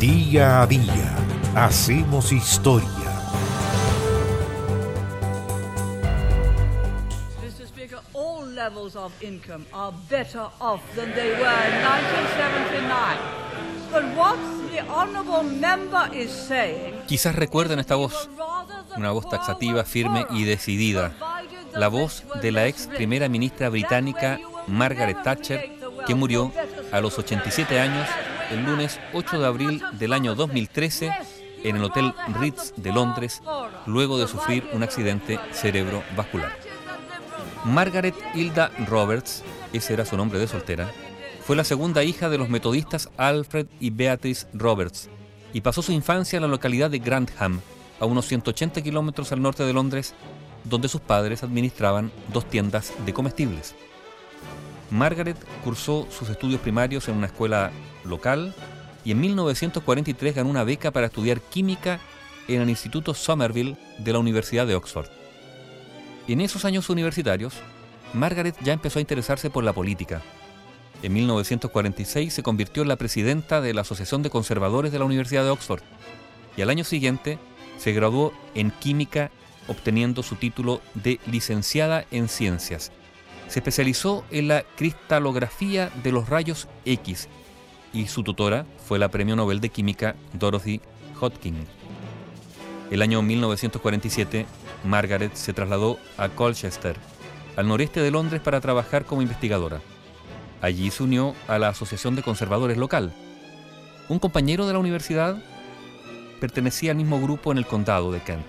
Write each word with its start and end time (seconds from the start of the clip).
Día 0.00 0.62
a 0.62 0.66
día 0.68 1.16
hacemos 1.56 2.30
historia. 2.30 2.88
Mr. 7.42 7.66
Speaker, 7.66 7.98
all 8.14 8.46
levels 8.46 8.94
of 8.94 9.12
income 9.20 9.66
are 9.72 9.92
better 10.08 10.46
off 10.60 10.80
than 10.94 11.12
they 11.16 11.30
were 11.32 11.62
in 11.66 11.82
1979. 11.82 13.18
But 13.90 14.04
what 14.16 14.38
the 14.70 14.82
honourable 14.88 15.42
member 15.42 16.08
is 16.14 16.30
saying 16.30 16.94
Quizás 17.08 17.34
recuerden 17.34 17.80
esta 17.80 17.96
voz, 17.96 18.30
una 18.96 19.10
voz 19.10 19.28
taxativa, 19.28 19.82
firme 19.82 20.26
y 20.30 20.44
decidida. 20.44 21.10
La 21.74 21.88
voz 21.88 22.22
de 22.40 22.52
la 22.52 22.68
ex 22.68 22.86
primera 22.86 23.28
ministra 23.28 23.68
británica 23.68 24.38
Margaret 24.68 25.24
Thatcher, 25.24 25.72
que 26.06 26.14
murió 26.14 26.52
a 26.92 27.00
los 27.00 27.18
87 27.18 27.80
años 27.80 28.06
el 28.50 28.64
lunes 28.64 28.98
8 29.12 29.40
de 29.40 29.46
abril 29.46 29.82
del 29.92 30.12
año 30.12 30.34
2013 30.34 31.12
en 31.64 31.76
el 31.76 31.84
Hotel 31.84 32.14
Ritz 32.40 32.72
de 32.76 32.92
Londres, 32.92 33.42
luego 33.86 34.18
de 34.18 34.28
sufrir 34.28 34.68
un 34.72 34.82
accidente 34.82 35.38
cerebrovascular. 35.52 36.52
Margaret 37.64 38.14
Hilda 38.34 38.70
Roberts, 38.86 39.42
ese 39.72 39.94
era 39.94 40.04
su 40.04 40.16
nombre 40.16 40.38
de 40.38 40.46
soltera, 40.46 40.90
fue 41.44 41.56
la 41.56 41.64
segunda 41.64 42.04
hija 42.04 42.28
de 42.28 42.38
los 42.38 42.48
metodistas 42.48 43.10
Alfred 43.16 43.66
y 43.80 43.90
Beatrice 43.90 44.46
Roberts 44.52 45.08
y 45.52 45.60
pasó 45.60 45.82
su 45.82 45.92
infancia 45.92 46.36
en 46.36 46.42
la 46.42 46.48
localidad 46.48 46.90
de 46.90 46.98
Grantham, 46.98 47.60
a 48.00 48.04
unos 48.04 48.26
180 48.26 48.82
kilómetros 48.82 49.32
al 49.32 49.42
norte 49.42 49.64
de 49.64 49.72
Londres, 49.72 50.14
donde 50.64 50.88
sus 50.88 51.00
padres 51.00 51.42
administraban 51.42 52.12
dos 52.32 52.48
tiendas 52.48 52.92
de 53.04 53.12
comestibles. 53.12 53.74
Margaret 54.90 55.36
cursó 55.62 56.06
sus 56.10 56.30
estudios 56.30 56.60
primarios 56.60 57.08
en 57.08 57.16
una 57.16 57.26
escuela 57.26 57.70
local 58.04 58.54
y 59.04 59.12
en 59.12 59.20
1943 59.20 60.34
ganó 60.34 60.50
una 60.50 60.64
beca 60.64 60.90
para 60.90 61.06
estudiar 61.06 61.40
química 61.40 62.00
en 62.48 62.62
el 62.62 62.70
Instituto 62.70 63.14
Somerville 63.14 63.76
de 63.98 64.12
la 64.12 64.18
Universidad 64.18 64.66
de 64.66 64.74
Oxford. 64.74 65.08
En 66.26 66.40
esos 66.40 66.64
años 66.64 66.90
universitarios, 66.90 67.54
Margaret 68.14 68.56
ya 68.62 68.72
empezó 68.72 68.98
a 68.98 69.02
interesarse 69.02 69.50
por 69.50 69.64
la 69.64 69.72
política. 69.72 70.22
En 71.02 71.12
1946 71.12 72.32
se 72.32 72.42
convirtió 72.42 72.82
en 72.82 72.88
la 72.88 72.96
presidenta 72.96 73.60
de 73.60 73.72
la 73.72 73.82
Asociación 73.82 74.22
de 74.22 74.30
Conservadores 74.30 74.90
de 74.90 74.98
la 74.98 75.04
Universidad 75.04 75.44
de 75.44 75.50
Oxford 75.50 75.82
y 76.56 76.62
al 76.62 76.70
año 76.70 76.84
siguiente 76.84 77.38
se 77.78 77.92
graduó 77.92 78.32
en 78.54 78.70
química 78.72 79.30
obteniendo 79.68 80.22
su 80.22 80.36
título 80.36 80.80
de 80.94 81.20
licenciada 81.26 82.04
en 82.10 82.28
ciencias. 82.28 82.90
Se 83.48 83.60
especializó 83.60 84.24
en 84.30 84.48
la 84.48 84.62
cristalografía 84.76 85.90
de 86.02 86.12
los 86.12 86.28
rayos 86.28 86.68
X 86.84 87.28
y 87.92 88.06
su 88.06 88.22
tutora 88.22 88.66
fue 88.86 88.98
la 88.98 89.08
Premio 89.08 89.36
Nobel 89.36 89.60
de 89.60 89.70
Química 89.70 90.14
Dorothy 90.34 90.80
Hodgkin. 91.18 91.56
El 92.90 93.02
año 93.02 93.22
1947, 93.22 94.46
Margaret 94.84 95.34
se 95.34 95.52
trasladó 95.52 95.98
a 96.16 96.28
Colchester, 96.28 96.96
al 97.56 97.68
noreste 97.68 98.00
de 98.00 98.10
Londres, 98.10 98.40
para 98.40 98.60
trabajar 98.60 99.04
como 99.04 99.22
investigadora. 99.22 99.80
Allí 100.60 100.90
se 100.90 101.02
unió 101.02 101.34
a 101.46 101.58
la 101.58 101.68
Asociación 101.68 102.16
de 102.16 102.22
Conservadores 102.22 102.76
local. 102.76 103.12
Un 104.08 104.18
compañero 104.18 104.66
de 104.66 104.72
la 104.72 104.78
universidad 104.78 105.42
pertenecía 106.40 106.92
al 106.92 106.96
mismo 106.96 107.20
grupo 107.20 107.52
en 107.52 107.58
el 107.58 107.66
condado 107.66 108.12
de 108.12 108.20
Kent 108.20 108.46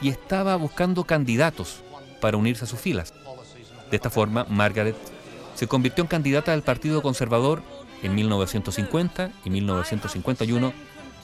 y 0.00 0.08
estaba 0.08 0.56
buscando 0.56 1.04
candidatos 1.04 1.82
para 2.20 2.36
unirse 2.36 2.64
a 2.64 2.68
sus 2.68 2.80
filas. 2.80 3.14
De 3.92 3.96
esta 3.96 4.08
forma, 4.08 4.46
Margaret 4.48 4.96
se 5.54 5.68
convirtió 5.68 6.00
en 6.00 6.08
candidata 6.08 6.52
del 6.52 6.62
Partido 6.62 7.02
Conservador 7.02 7.62
en 8.02 8.14
1950 8.14 9.30
y 9.44 9.50
1951 9.50 10.72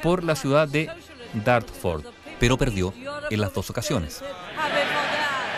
por 0.00 0.22
la 0.22 0.36
ciudad 0.36 0.68
de 0.68 0.88
Dartford, 1.44 2.04
pero 2.38 2.56
perdió 2.56 2.94
en 3.30 3.40
las 3.40 3.52
dos 3.52 3.68
ocasiones. 3.68 4.22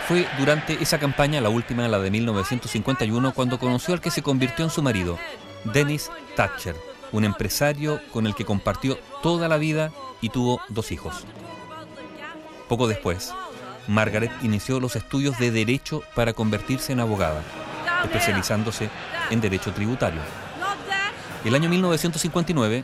Fue 0.07 0.27
durante 0.39 0.81
esa 0.81 0.97
campaña, 0.97 1.41
la 1.41 1.49
última, 1.49 1.87
la 1.87 1.99
de 1.99 2.09
1951, 2.09 3.35
cuando 3.35 3.59
conoció 3.59 3.93
al 3.93 4.01
que 4.01 4.09
se 4.09 4.23
convirtió 4.23 4.65
en 4.65 4.71
su 4.71 4.81
marido, 4.81 5.19
Dennis 5.63 6.09
Thatcher, 6.35 6.75
un 7.11 7.23
empresario 7.23 8.01
con 8.11 8.25
el 8.25 8.33
que 8.33 8.45
compartió 8.45 8.97
toda 9.21 9.47
la 9.47 9.57
vida 9.57 9.91
y 10.21 10.29
tuvo 10.29 10.59
dos 10.69 10.91
hijos. 10.91 11.23
Poco 12.67 12.87
después, 12.87 13.31
Margaret 13.87 14.31
inició 14.41 14.79
los 14.79 14.95
estudios 14.95 15.37
de 15.37 15.51
Derecho 15.51 16.03
para 16.15 16.33
convertirse 16.33 16.93
en 16.93 16.99
abogada, 16.99 17.41
especializándose 18.03 18.89
en 19.29 19.41
Derecho 19.41 19.71
Tributario. 19.73 20.21
El 21.43 21.53
año 21.53 21.69
1959, 21.69 22.83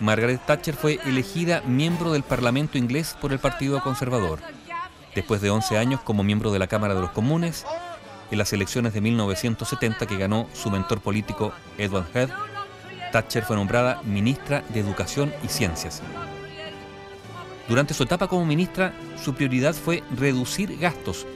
Margaret 0.00 0.40
Thatcher 0.44 0.74
fue 0.74 1.00
elegida 1.06 1.62
miembro 1.62 2.12
del 2.12 2.22
Parlamento 2.22 2.76
inglés 2.76 3.16
por 3.20 3.32
el 3.32 3.38
Partido 3.38 3.80
Conservador. 3.82 4.40
Después 5.14 5.40
de 5.40 5.50
11 5.50 5.78
años 5.78 6.00
como 6.00 6.22
miembro 6.22 6.52
de 6.52 6.58
la 6.58 6.66
Cámara 6.66 6.94
de 6.94 7.00
los 7.00 7.10
Comunes, 7.10 7.64
en 8.30 8.38
las 8.38 8.52
elecciones 8.52 8.94
de 8.94 9.00
1970 9.00 10.06
que 10.06 10.16
ganó 10.16 10.48
su 10.54 10.70
mentor 10.70 11.00
político 11.00 11.52
Edward 11.78 12.06
Heath, 12.14 12.30
Thatcher 13.12 13.44
fue 13.44 13.56
nombrada 13.56 14.00
ministra 14.04 14.62
de 14.70 14.80
Educación 14.80 15.32
y 15.44 15.48
Ciencias. 15.48 16.02
Durante 17.72 17.94
su 17.94 18.02
etapa 18.02 18.28
como 18.28 18.44
ministra, 18.44 18.92
su 19.16 19.32
prioridad 19.32 19.74
fue 19.74 20.02
reducir 20.14 20.76
gastos, 20.76 21.26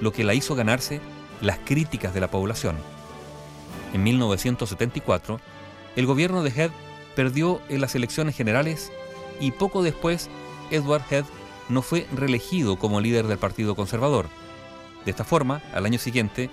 lo 0.00 0.12
que 0.12 0.22
la 0.22 0.34
hizo 0.34 0.54
ganarse 0.54 1.00
las 1.40 1.58
críticas 1.58 2.14
de 2.14 2.20
la 2.20 2.30
población. 2.30 2.76
En 3.92 4.04
1974, 4.04 5.40
el 5.96 6.06
gobierno 6.06 6.44
de 6.44 6.50
Head 6.50 6.70
perdió 7.16 7.60
en 7.68 7.80
las 7.80 7.96
elecciones 7.96 8.36
generales 8.36 8.92
y 9.40 9.50
poco 9.50 9.82
después 9.82 10.30
Edward 10.70 11.02
Head 11.10 11.24
no 11.68 11.82
fue 11.82 12.06
reelegido 12.14 12.78
como 12.78 13.00
líder 13.00 13.26
del 13.26 13.38
Partido 13.38 13.74
Conservador. 13.74 14.28
De 15.04 15.10
esta 15.10 15.24
forma, 15.24 15.60
al 15.74 15.86
año 15.86 15.98
siguiente, 15.98 16.50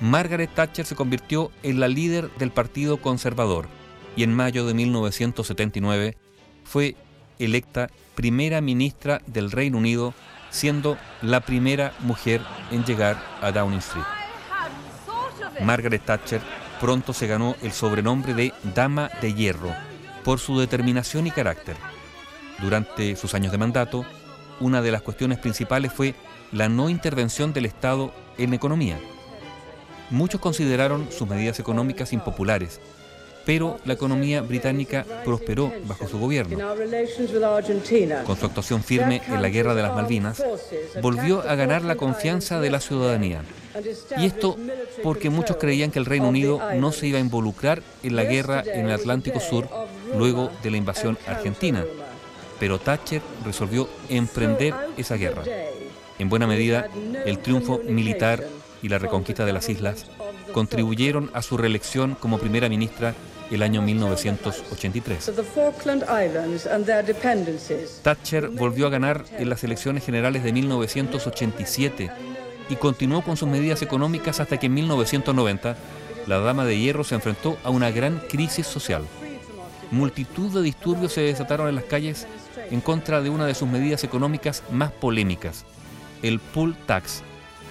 Margaret 0.00 0.54
Thatcher 0.54 0.86
se 0.86 0.96
convirtió 0.96 1.50
en 1.62 1.78
la 1.78 1.88
líder 1.88 2.30
del 2.38 2.52
Partido 2.52 2.96
Conservador 2.96 3.68
y 4.16 4.22
en 4.22 4.32
mayo 4.32 4.64
de 4.64 4.72
1979 4.72 6.16
fue 6.64 6.96
electa 7.38 7.88
primera 8.14 8.60
ministra 8.60 9.20
del 9.26 9.50
Reino 9.50 9.78
Unido, 9.78 10.14
siendo 10.50 10.96
la 11.22 11.40
primera 11.40 11.92
mujer 12.00 12.40
en 12.70 12.84
llegar 12.84 13.16
a 13.40 13.52
Downing 13.52 13.78
Street. 13.78 14.04
Margaret 15.62 16.04
Thatcher 16.04 16.40
pronto 16.80 17.12
se 17.12 17.26
ganó 17.26 17.56
el 17.62 17.72
sobrenombre 17.72 18.34
de 18.34 18.52
Dama 18.74 19.10
de 19.20 19.34
Hierro 19.34 19.74
por 20.24 20.38
su 20.38 20.58
determinación 20.58 21.26
y 21.26 21.30
carácter. 21.30 21.76
Durante 22.60 23.16
sus 23.16 23.34
años 23.34 23.52
de 23.52 23.58
mandato, 23.58 24.04
una 24.60 24.82
de 24.82 24.90
las 24.90 25.02
cuestiones 25.02 25.38
principales 25.38 25.92
fue 25.92 26.14
la 26.52 26.68
no 26.68 26.88
intervención 26.88 27.52
del 27.52 27.66
Estado 27.66 28.12
en 28.36 28.54
economía. 28.54 28.98
Muchos 30.10 30.40
consideraron 30.40 31.08
sus 31.12 31.28
medidas 31.28 31.60
económicas 31.60 32.12
impopulares, 32.12 32.80
pero 33.44 33.78
la 33.84 33.94
economía 33.94 34.42
británica 34.42 35.04
prosperó 35.24 35.72
bajo 35.84 36.06
su 36.06 36.18
gobierno. 36.18 36.58
Con 38.24 38.36
su 38.36 38.46
actuación 38.46 38.82
firme 38.82 39.22
en 39.26 39.42
la 39.42 39.48
Guerra 39.48 39.74
de 39.74 39.82
las 39.82 39.94
Malvinas, 39.94 40.42
volvió 41.00 41.40
a 41.40 41.54
ganar 41.54 41.82
la 41.82 41.96
confianza 41.96 42.60
de 42.60 42.70
la 42.70 42.80
ciudadanía. 42.80 43.42
Y 44.18 44.26
esto 44.26 44.56
porque 45.02 45.30
muchos 45.30 45.56
creían 45.56 45.90
que 45.90 45.98
el 45.98 46.06
Reino 46.06 46.28
Unido 46.28 46.60
no 46.74 46.92
se 46.92 47.06
iba 47.06 47.18
a 47.18 47.22
involucrar 47.22 47.82
en 48.02 48.16
la 48.16 48.24
guerra 48.24 48.62
en 48.66 48.86
el 48.86 48.92
Atlántico 48.92 49.40
Sur 49.40 49.68
luego 50.16 50.50
de 50.62 50.70
la 50.70 50.76
invasión 50.76 51.18
argentina. 51.26 51.84
Pero 52.58 52.78
Thatcher 52.78 53.22
resolvió 53.44 53.88
emprender 54.08 54.74
esa 54.96 55.16
guerra. 55.16 55.44
En 56.18 56.28
buena 56.28 56.46
medida, 56.46 56.88
el 57.24 57.38
triunfo 57.38 57.80
militar 57.84 58.44
y 58.82 58.88
la 58.88 58.98
reconquista 58.98 59.44
de 59.44 59.52
las 59.52 59.68
islas 59.68 60.06
contribuyeron 60.58 61.30
a 61.34 61.42
su 61.42 61.56
reelección 61.56 62.16
como 62.16 62.38
primera 62.38 62.68
ministra 62.68 63.14
el 63.48 63.62
año 63.62 63.80
1983. 63.80 65.30
Thatcher 68.02 68.48
volvió 68.48 68.88
a 68.88 68.90
ganar 68.90 69.24
en 69.38 69.50
las 69.50 69.62
elecciones 69.62 70.04
generales 70.04 70.42
de 70.42 70.52
1987 70.52 72.10
y 72.68 72.74
continuó 72.74 73.22
con 73.22 73.36
sus 73.36 73.48
medidas 73.48 73.82
económicas 73.82 74.40
hasta 74.40 74.56
que 74.56 74.66
en 74.66 74.74
1990 74.74 75.76
la 76.26 76.40
Dama 76.40 76.64
de 76.64 76.76
Hierro 76.76 77.04
se 77.04 77.14
enfrentó 77.14 77.56
a 77.62 77.70
una 77.70 77.92
gran 77.92 78.18
crisis 78.28 78.66
social. 78.66 79.04
Multitud 79.92 80.52
de 80.52 80.62
disturbios 80.62 81.12
se 81.12 81.20
desataron 81.20 81.68
en 81.68 81.76
las 81.76 81.84
calles 81.84 82.26
en 82.68 82.80
contra 82.80 83.22
de 83.22 83.30
una 83.30 83.46
de 83.46 83.54
sus 83.54 83.68
medidas 83.68 84.02
económicas 84.02 84.64
más 84.72 84.90
polémicas, 84.90 85.64
el 86.22 86.40
Pool 86.40 86.76
Tax, 86.86 87.22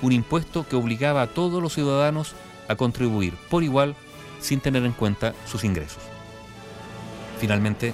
un 0.02 0.14
impuesto 0.14 0.66
que 0.66 0.78
obligaba 0.78 1.22
a 1.24 1.28
todos 1.28 1.62
los 1.62 1.74
ciudadanos 1.74 2.34
a 2.68 2.76
contribuir 2.76 3.34
por 3.50 3.64
igual 3.64 3.96
sin 4.40 4.60
tener 4.60 4.86
en 4.86 4.94
cuenta 4.94 5.34
sus 5.46 5.64
ingresos. 5.64 6.04
Finalmente, 7.40 7.94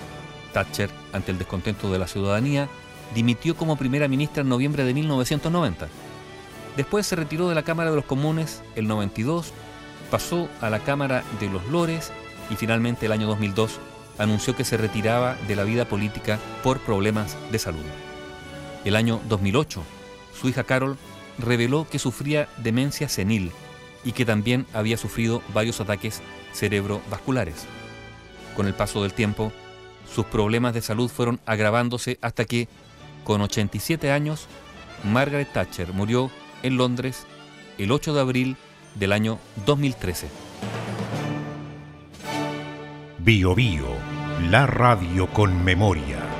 Thatcher, 0.53 0.89
ante 1.11 1.31
el 1.31 1.37
descontento 1.37 1.91
de 1.91 1.99
la 1.99 2.07
ciudadanía, 2.07 2.69
dimitió 3.13 3.55
como 3.55 3.75
primera 3.75 4.07
ministra 4.07 4.41
en 4.41 4.49
noviembre 4.49 4.83
de 4.83 4.93
1990. 4.93 5.87
Después 6.77 7.05
se 7.05 7.15
retiró 7.15 7.49
de 7.49 7.55
la 7.55 7.63
Cámara 7.63 7.89
de 7.89 7.95
los 7.95 8.05
Comunes 8.05 8.61
el 8.75 8.87
92, 8.87 9.51
pasó 10.09 10.49
a 10.61 10.69
la 10.69 10.79
Cámara 10.79 11.23
de 11.39 11.49
los 11.49 11.65
Lores 11.67 12.11
y 12.49 12.55
finalmente 12.55 13.05
el 13.05 13.11
año 13.11 13.27
2002 13.27 13.79
anunció 14.17 14.55
que 14.55 14.63
se 14.63 14.77
retiraba 14.77 15.35
de 15.47 15.55
la 15.55 15.63
vida 15.63 15.85
política 15.85 16.39
por 16.63 16.79
problemas 16.79 17.37
de 17.51 17.59
salud. 17.59 17.83
El 18.85 18.95
año 18.95 19.21
2008, 19.29 19.83
su 20.39 20.49
hija 20.49 20.63
Carol 20.63 20.97
reveló 21.39 21.87
que 21.89 21.99
sufría 21.99 22.47
demencia 22.57 23.09
senil 23.09 23.51
y 24.03 24.11
que 24.11 24.25
también 24.25 24.65
había 24.73 24.97
sufrido 24.97 25.41
varios 25.53 25.79
ataques 25.81 26.21
cerebrovasculares. 26.53 27.65
Con 28.55 28.67
el 28.67 28.73
paso 28.73 29.01
del 29.01 29.13
tiempo, 29.13 29.51
sus 30.13 30.25
problemas 30.25 30.73
de 30.73 30.81
salud 30.81 31.09
fueron 31.09 31.39
agravándose 31.45 32.19
hasta 32.21 32.45
que, 32.45 32.67
con 33.23 33.41
87 33.41 34.11
años, 34.11 34.47
Margaret 35.03 35.51
Thatcher 35.51 35.94
murió 35.94 36.29
en 36.61 36.77
Londres 36.77 37.25
el 37.77 37.91
8 37.91 38.13
de 38.13 38.21
abril 38.21 38.57
del 38.95 39.11
año 39.11 39.39
2013. 39.65 40.27
Bio 43.19 43.56
Bio, 43.56 43.88
la 44.49 44.67
radio 44.67 45.27
con 45.27 45.63
memoria. 45.63 46.32